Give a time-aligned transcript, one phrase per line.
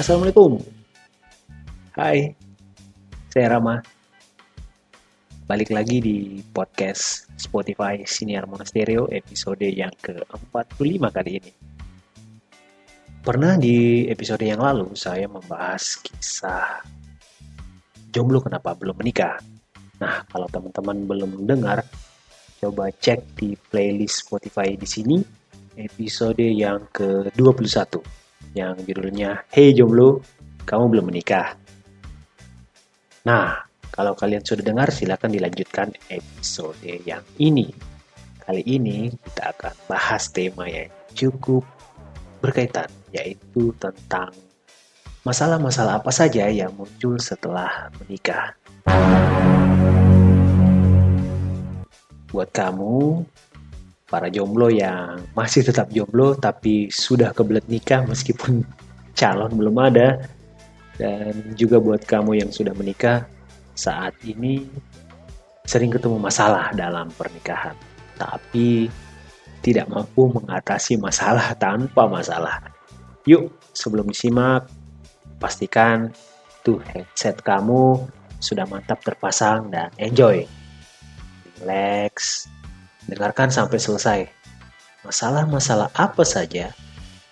[0.00, 0.56] Assalamualaikum.
[1.92, 2.32] Hai,
[3.28, 3.84] saya Rama.
[5.44, 11.52] Balik lagi di podcast Spotify Siniar Monasterio episode yang ke-45 kali ini.
[13.20, 16.80] Pernah di episode yang lalu saya membahas kisah
[18.08, 19.36] jomblo kenapa belum menikah.
[20.00, 21.84] Nah, kalau teman-teman belum dengar,
[22.56, 25.20] coba cek di playlist Spotify di sini
[25.76, 28.00] episode yang ke-21
[28.54, 30.22] yang judulnya Hey Jomblo,
[30.66, 31.54] kamu belum menikah.
[33.26, 37.70] Nah, kalau kalian sudah dengar silahkan dilanjutkan episode yang ini.
[38.40, 41.62] Kali ini kita akan bahas tema yang cukup
[42.40, 44.32] berkaitan yaitu tentang
[45.22, 48.56] masalah-masalah apa saja yang muncul setelah menikah.
[52.30, 53.26] Buat kamu
[54.10, 58.66] para jomblo yang masih tetap jomblo tapi sudah kebelet nikah meskipun
[59.18, 60.20] calon belum ada.
[61.00, 63.24] Dan juga buat kamu yang sudah menikah
[63.72, 64.68] saat ini
[65.64, 67.72] sering ketemu masalah dalam pernikahan
[68.20, 68.92] tapi
[69.64, 72.60] tidak mampu mengatasi masalah tanpa masalah.
[73.24, 74.68] Yuk sebelum disimak
[75.40, 76.12] pastikan
[76.60, 78.04] tuh headset kamu
[78.40, 80.44] sudah mantap terpasang dan enjoy.
[81.60, 82.44] Relax
[83.08, 84.20] Dengarkan sampai selesai.
[85.00, 86.76] Masalah-masalah apa saja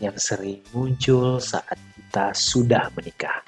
[0.00, 3.44] yang sering muncul saat kita sudah menikah?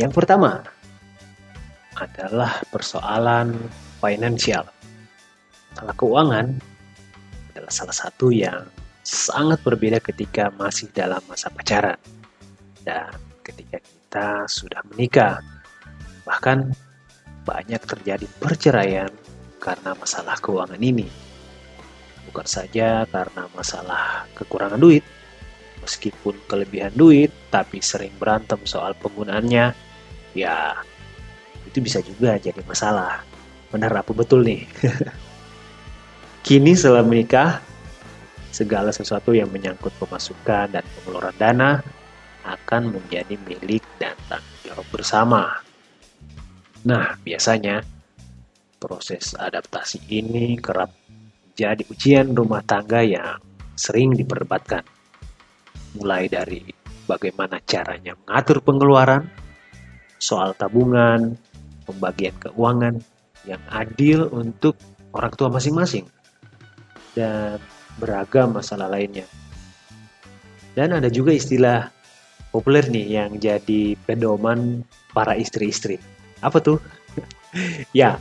[0.00, 0.64] Yang pertama
[2.00, 3.54] adalah persoalan
[4.00, 4.64] finansial.
[5.70, 6.46] Masalah keuangan
[7.52, 8.66] adalah salah satu yang
[9.04, 12.00] sangat berbeda ketika masih dalam masa pacaran
[12.82, 13.12] dan
[13.44, 15.38] ketika kita sudah menikah.
[16.24, 16.72] Bahkan
[17.50, 19.10] banyak terjadi perceraian
[19.58, 21.10] karena masalah keuangan ini.
[22.30, 25.02] Bukan saja karena masalah kekurangan duit,
[25.82, 29.74] meskipun kelebihan duit, tapi sering berantem soal penggunaannya,
[30.38, 30.78] ya
[31.66, 33.26] itu bisa juga jadi masalah.
[33.74, 34.62] Benar apa betul nih?
[36.46, 37.58] Kini setelah menikah,
[38.54, 41.82] segala sesuatu yang menyangkut pemasukan dan pengeluaran dana
[42.46, 45.69] akan menjadi milik dan tanggung jawab bersama.
[46.80, 47.84] Nah, biasanya
[48.80, 50.88] proses adaptasi ini kerap
[51.52, 53.36] jadi ujian rumah tangga yang
[53.76, 54.80] sering diperdebatkan.
[56.00, 56.64] Mulai dari
[57.04, 59.28] bagaimana caranya mengatur pengeluaran,
[60.16, 61.36] soal tabungan,
[61.84, 62.96] pembagian keuangan
[63.44, 64.80] yang adil untuk
[65.12, 66.08] orang tua masing-masing,
[67.12, 67.60] dan
[68.00, 69.28] beragam masalah lainnya.
[70.72, 71.92] Dan ada juga istilah
[72.48, 74.80] populer nih yang jadi pedoman
[75.12, 76.00] para istri-istri
[76.40, 76.78] apa tuh?
[78.00, 78.16] ya,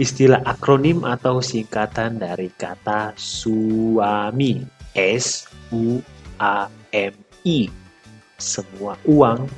[0.00, 4.64] istilah akronim atau singkatan dari kata suami.
[4.94, 5.98] S U
[6.38, 7.66] A M I.
[8.38, 9.50] Semua uang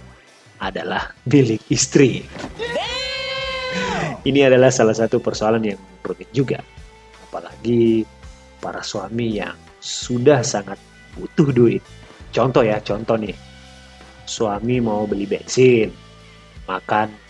[0.60, 2.24] adalah milik istri.
[4.26, 6.64] Ini adalah salah satu persoalan yang rumit juga.
[7.28, 8.02] Apalagi
[8.58, 10.80] para suami yang sudah sangat
[11.14, 11.84] butuh duit.
[12.32, 13.36] Contoh ya, contoh nih.
[14.26, 15.94] Suami mau beli bensin,
[16.66, 17.25] makan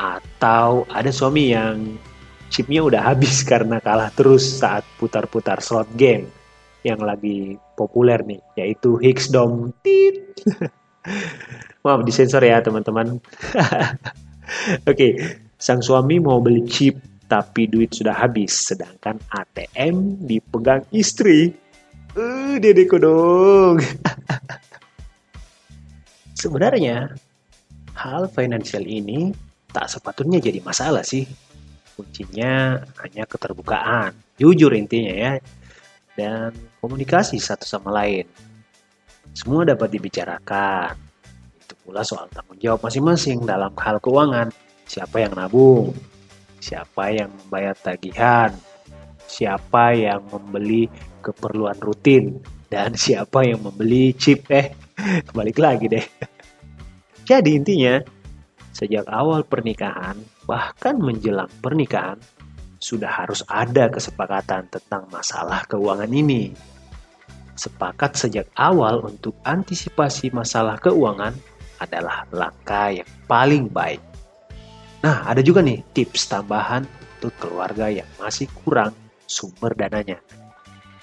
[0.00, 2.00] atau ada suami yang
[2.48, 6.24] chipnya udah habis karena kalah terus saat putar-putar slot game
[6.80, 9.68] yang lagi populer nih, yaitu Higgs Dom.
[11.84, 13.20] Maaf disensor ya teman-teman.
[14.88, 15.12] Oke, okay.
[15.60, 16.96] sang suami mau beli chip
[17.28, 21.52] tapi duit sudah habis, sedangkan ATM dipegang istri.
[22.16, 23.76] Uh, dedeko dong.
[26.34, 27.12] Sebenarnya,
[27.94, 29.30] hal finansial ini
[29.70, 31.26] tak sepatutnya jadi masalah sih.
[31.94, 35.32] Kuncinya hanya keterbukaan, jujur intinya ya,
[36.16, 38.24] dan komunikasi satu sama lain.
[39.36, 40.96] Semua dapat dibicarakan.
[41.60, 44.50] Itu pula soal tanggung jawab masing-masing dalam hal keuangan.
[44.90, 45.94] Siapa yang nabung,
[46.58, 48.50] siapa yang membayar tagihan,
[49.30, 50.90] siapa yang membeli
[51.22, 54.50] keperluan rutin, dan siapa yang membeli chip.
[54.50, 54.74] Eh,
[55.30, 56.06] kembali lagi deh.
[57.22, 58.02] Jadi intinya,
[58.80, 60.16] sejak awal pernikahan,
[60.48, 62.16] bahkan menjelang pernikahan,
[62.80, 66.56] sudah harus ada kesepakatan tentang masalah keuangan ini.
[67.60, 71.36] Sepakat sejak awal untuk antisipasi masalah keuangan
[71.76, 74.00] adalah langkah yang paling baik.
[75.04, 76.88] Nah, ada juga nih tips tambahan
[77.20, 78.96] untuk keluarga yang masih kurang
[79.28, 80.16] sumber dananya.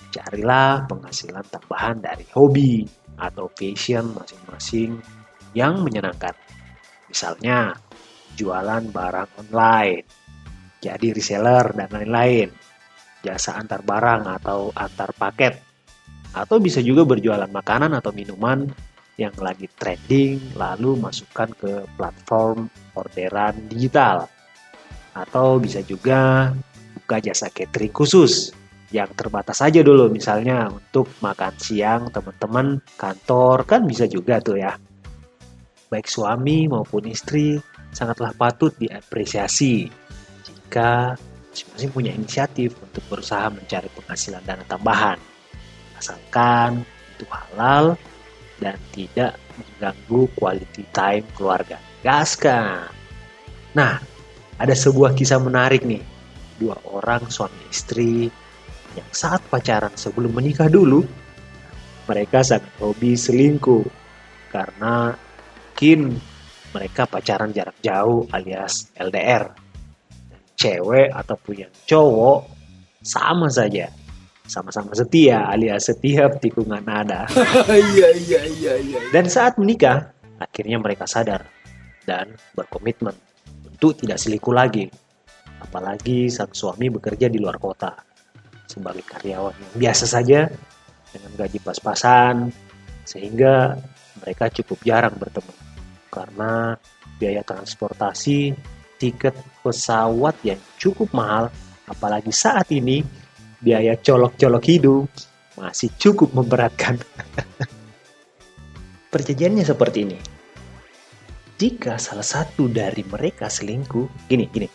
[0.09, 2.89] Carilah penghasilan tambahan dari hobi
[3.21, 4.97] atau passion masing-masing
[5.53, 6.33] yang menyenangkan.
[7.07, 7.73] Misalnya,
[8.35, 10.03] jualan barang online,
[10.77, 12.53] jadi reseller dan lain-lain,
[13.25, 15.55] jasa antar barang atau antar paket,
[16.37, 18.69] Atau bisa juga berjualan makanan atau minuman
[19.17, 24.29] yang lagi trending lalu masukkan ke platform orderan digital.
[25.17, 26.53] Atau bisa juga
[26.93, 28.53] buka jasa catering khusus
[28.93, 34.77] yang terbatas saja dulu misalnya untuk makan siang teman-teman kantor kan bisa juga tuh ya.
[35.87, 37.55] Baik suami maupun istri
[37.95, 39.87] sangatlah patut diapresiasi
[40.43, 41.15] jika
[41.47, 45.15] masing-masing punya inisiatif untuk berusaha mencari penghasilan dana tambahan.
[45.95, 46.83] Asalkan
[47.15, 47.95] itu halal
[48.59, 51.79] dan tidak mengganggu quality time keluarga.
[52.03, 52.91] Gaskan!
[53.73, 53.97] Nah,
[54.59, 56.03] ada sebuah kisah menarik nih.
[56.57, 58.27] Dua orang suami istri
[58.97, 61.05] yang saat pacaran sebelum menikah dulu,
[62.09, 63.85] mereka sangat hobi selingkuh.
[64.49, 65.13] Karena
[65.77, 66.17] mungkin
[66.73, 69.45] mereka pacaran jarak jauh alias LDR
[70.57, 72.49] cewek ataupun yang cowok
[73.05, 73.85] sama saja
[74.49, 77.29] sama-sama setia alias setiap tikungan ada.
[77.93, 78.99] Iya iya iya iya.
[79.13, 80.09] Dan saat menikah,
[80.41, 81.45] akhirnya mereka sadar
[82.09, 83.13] dan berkomitmen
[83.69, 84.89] untuk tidak selingkuh lagi.
[85.61, 87.93] Apalagi sang suami bekerja di luar kota
[88.65, 90.49] sebagai karyawan yang biasa saja
[91.13, 92.49] dengan gaji pas-pasan
[93.05, 93.77] sehingga
[94.25, 95.66] mereka cukup jarang bertemu
[96.17, 96.73] karena
[97.21, 98.57] biaya transportasi
[98.97, 101.53] tiket pesawat yang cukup mahal,
[101.85, 103.05] apalagi saat ini
[103.61, 105.05] biaya colok-colok hidung
[105.53, 106.97] masih cukup memberatkan.
[109.13, 110.17] Perjanjiannya seperti ini.
[111.57, 114.69] Jika salah satu dari mereka selingkuh, gini, gini.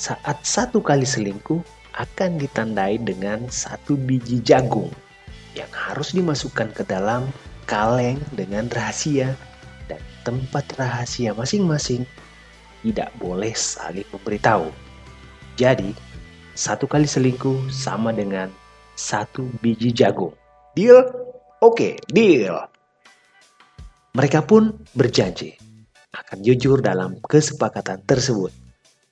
[0.00, 1.60] Saat satu kali selingkuh
[1.96, 4.92] akan ditandai dengan satu biji jagung
[5.56, 7.28] yang harus dimasukkan ke dalam
[7.64, 9.32] kaleng dengan rahasia
[10.26, 12.02] tempat rahasia masing-masing
[12.82, 14.74] tidak boleh saling memberitahu.
[15.54, 15.94] Jadi,
[16.58, 18.50] satu kali selingkuh sama dengan
[18.98, 20.34] satu biji jagung.
[20.74, 21.06] Deal?
[21.62, 22.58] Oke, okay, deal.
[24.18, 25.54] Mereka pun berjanji
[26.16, 28.50] akan jujur dalam kesepakatan tersebut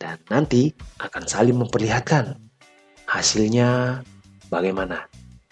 [0.00, 2.40] dan nanti akan saling memperlihatkan
[3.04, 4.00] hasilnya
[4.48, 5.08] bagaimana.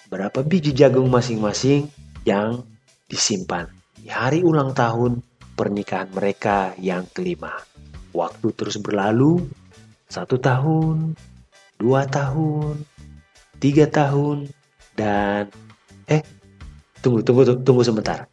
[0.08, 1.88] Berapa biji jagung masing-masing
[2.28, 2.64] yang
[3.08, 5.24] disimpan di hari ulang tahun
[5.62, 7.54] pernikahan mereka yang kelima.
[8.10, 9.46] Waktu terus berlalu,
[10.10, 11.14] satu tahun,
[11.78, 12.82] dua tahun,
[13.62, 14.50] tiga tahun,
[14.98, 15.46] dan
[16.10, 16.26] eh
[16.98, 18.26] tunggu tunggu tunggu sebentar.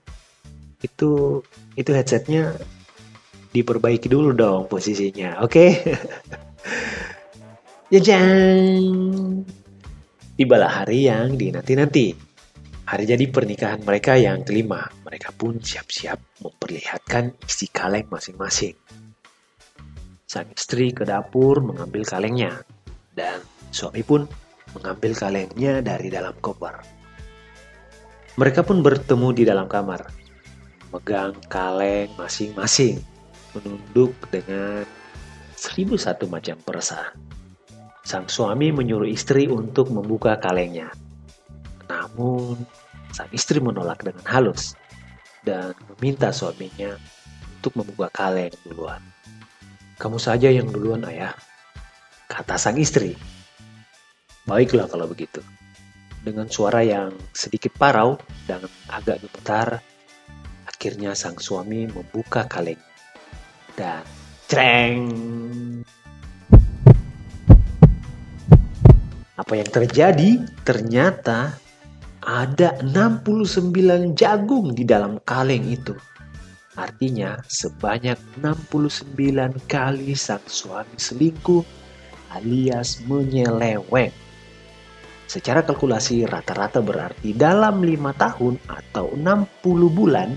[0.81, 1.45] Itu
[1.77, 2.57] itu headsetnya
[3.53, 5.53] diperbaiki dulu dong posisinya, oke?
[5.53, 5.69] Okay?
[7.89, 8.85] Jajang!
[10.37, 12.28] Tibalah hari yang dinanti-nanti.
[12.89, 14.89] Hari jadi pernikahan mereka yang kelima.
[15.05, 18.73] Mereka pun siap-siap memperlihatkan isi kaleng masing-masing.
[20.25, 22.65] Sang istri ke dapur mengambil kalengnya,
[23.13, 24.25] dan suami pun
[24.73, 26.81] mengambil kalengnya dari dalam koper.
[28.41, 30.09] Mereka pun bertemu di dalam kamar,
[30.89, 33.05] megang kaleng masing-masing,
[33.53, 34.81] menunduk dengan
[35.53, 37.13] seribu satu macam perasaan.
[38.01, 40.89] Sang suami menyuruh istri untuk membuka kalengnya.
[42.19, 42.67] Namun,
[43.15, 44.75] sang istri menolak dengan halus
[45.47, 46.99] dan meminta suaminya
[47.55, 48.99] untuk membuka kaleng duluan.
[49.95, 51.31] Kamu saja yang duluan ayah,
[52.27, 53.15] kata sang istri.
[54.43, 55.39] Baiklah kalau begitu.
[56.19, 59.79] Dengan suara yang sedikit parau dan agak gemetar,
[60.67, 62.83] akhirnya sang suami membuka kaleng.
[63.79, 64.03] Dan
[64.51, 65.07] cereng.
[69.39, 70.43] Apa yang terjadi?
[70.67, 71.68] Ternyata
[72.23, 75.95] ada 69 jagung di dalam kaleng itu.
[76.79, 79.19] Artinya sebanyak 69
[79.67, 81.63] kali sang suami selingkuh
[82.31, 84.15] alias menyeleweng.
[85.29, 90.33] Secara kalkulasi rata-rata berarti dalam lima tahun atau 60 bulan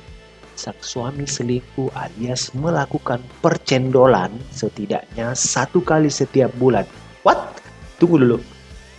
[0.52, 6.84] sang suami selingkuh alias melakukan percendolan setidaknya satu kali setiap bulan.
[7.24, 7.62] What?
[7.96, 8.38] Tunggu dulu.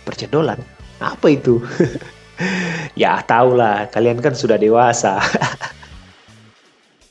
[0.02, 0.58] Percendolan?
[0.98, 1.62] Apa itu?
[2.92, 5.16] ya tahulah, kalian kan sudah dewasa.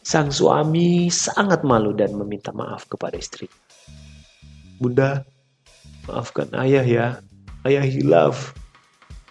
[0.04, 3.50] Sang suami sangat malu dan meminta maaf kepada istri.
[4.78, 5.26] Bunda,
[6.06, 7.08] maafkan ayah ya.
[7.64, 8.52] Ayah hilaf.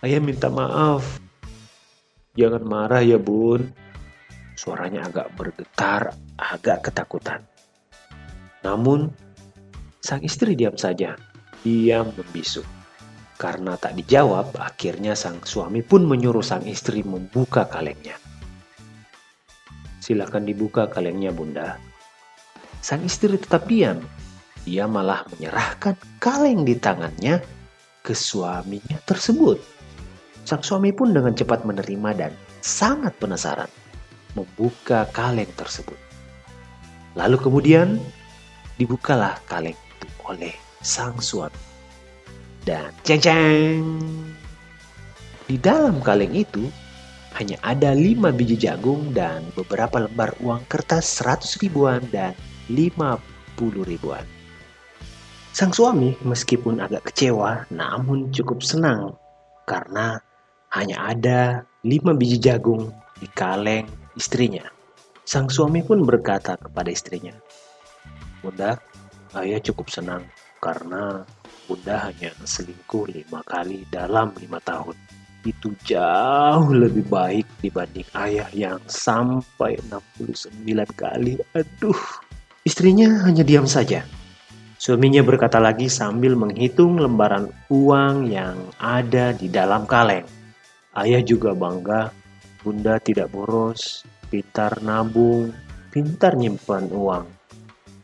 [0.00, 1.20] Ayah minta maaf.
[2.34, 3.68] Jangan marah ya bun.
[4.56, 7.44] Suaranya agak bergetar, agak ketakutan.
[8.64, 9.12] Namun,
[10.00, 11.20] sang istri diam saja.
[11.60, 12.64] Diam membisu.
[13.42, 18.14] Karena tak dijawab, akhirnya sang suami pun menyuruh sang istri membuka kalengnya.
[19.98, 21.74] Silakan dibuka kalengnya bunda.
[22.78, 23.98] Sang istri tetap diam.
[24.62, 27.42] Dia malah menyerahkan kaleng di tangannya
[28.06, 29.58] ke suaminya tersebut.
[30.46, 32.30] Sang suami pun dengan cepat menerima dan
[32.62, 33.70] sangat penasaran
[34.38, 35.98] membuka kaleng tersebut.
[37.18, 37.98] Lalu kemudian
[38.78, 41.71] dibukalah kaleng itu oleh sang suami.
[42.62, 43.82] Dan ceng ceng
[45.50, 46.70] di dalam kaleng itu
[47.36, 52.32] hanya ada 5 biji jagung dan beberapa lembar uang kertas 100 ribuan dan
[52.70, 53.20] 50
[53.84, 54.24] ribuan.
[55.52, 59.12] Sang suami meskipun agak kecewa namun cukup senang
[59.68, 60.16] karena
[60.72, 61.40] hanya ada
[61.84, 62.88] 5 biji jagung
[63.20, 63.84] di kaleng
[64.16, 64.64] istrinya.
[65.28, 67.36] Sang suami pun berkata kepada istrinya,
[68.40, 68.80] Bunda,
[69.36, 70.24] ayah cukup senang
[70.64, 71.28] karena
[71.72, 74.92] Bunda hanya selingkuh lima kali dalam lima tahun
[75.40, 81.40] itu jauh lebih baik dibanding ayah yang sampai 69 kali.
[81.56, 81.96] Aduh,
[82.68, 84.04] istrinya hanya diam saja.
[84.76, 90.28] Suaminya berkata lagi sambil menghitung lembaran uang yang ada di dalam kaleng.
[90.92, 92.12] Ayah juga bangga,
[92.60, 95.56] bunda tidak boros, pintar nabung,
[95.88, 97.24] pintar nyimpan uang.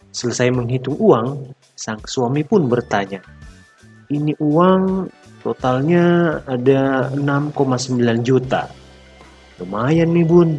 [0.08, 3.20] Selesai menghitung uang, sang suami pun bertanya,
[4.08, 8.66] ini uang Totalnya ada 6,9 juta.
[9.62, 10.50] Lumayan nih bun.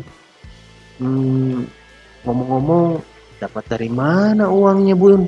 [0.97, 1.67] Hmm,
[2.23, 3.03] ngomong-ngomong,
[3.43, 5.27] dapat dari mana uangnya bun?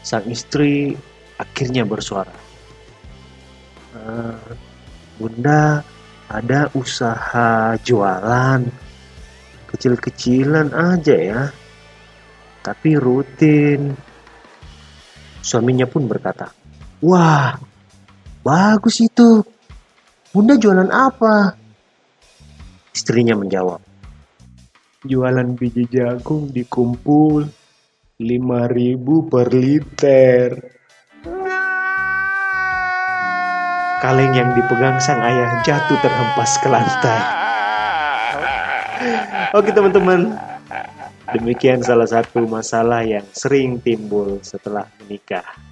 [0.00, 0.96] Sang istri
[1.36, 2.32] akhirnya bersuara.
[3.92, 4.56] Uh,
[5.20, 5.84] bunda
[6.32, 8.64] ada usaha jualan
[9.68, 11.42] kecil-kecilan aja ya.
[12.64, 13.92] Tapi rutin.
[15.44, 16.59] Suaminya pun berkata,
[17.00, 17.56] Wah,
[18.40, 19.44] Bagus itu.
[20.32, 21.52] Bunda jualan apa?
[22.96, 23.84] Istrinya menjawab.
[25.04, 27.44] Jualan biji jagung dikumpul
[28.16, 30.48] 5000 per liter.
[34.00, 37.20] Kaleng yang dipegang sang ayah jatuh terhempas ke lantai.
[39.60, 40.32] Oke teman-teman,
[41.36, 45.69] demikian salah satu masalah yang sering timbul setelah menikah.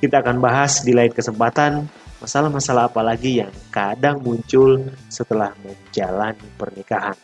[0.00, 1.84] Kita akan bahas di lain kesempatan
[2.24, 4.80] masalah-masalah apa lagi yang kadang muncul
[5.12, 7.16] setelah menjalani pernikahan.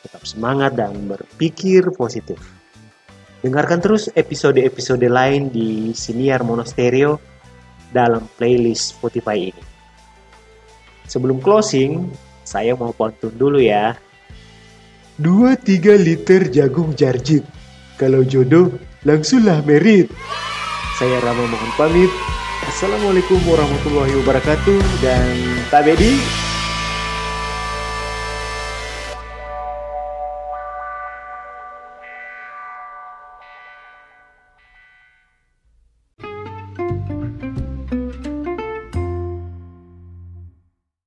[0.00, 2.40] Tetap semangat dan berpikir positif.
[3.44, 7.20] Dengarkan terus episode-episode lain di Siniar Monasterio
[7.92, 9.64] dalam playlist Spotify ini.
[11.04, 12.08] Sebelum closing,
[12.48, 13.92] saya mau pantun dulu ya.
[15.20, 17.44] 2-3 liter jagung jarjit.
[18.00, 18.72] Kalau jodoh,
[19.04, 20.08] langsunglah merit.
[21.00, 22.12] Saya Rama mohon pamit.
[22.68, 25.32] Assalamualaikum warahmatullahi wabarakatuh dan
[25.72, 26.20] tak bedi